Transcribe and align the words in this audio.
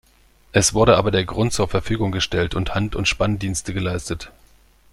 Es 0.51 0.73
wurde 0.73 0.97
aber 0.97 1.11
der 1.11 1.25
Grund 1.25 1.53
zur 1.53 1.67
Verfügung 1.67 2.11
gestellt 2.11 2.55
und 2.55 2.73
Hand- 2.73 2.95
und 2.95 3.07
Spanndienste 3.07 3.71
geleistet. 3.71 4.31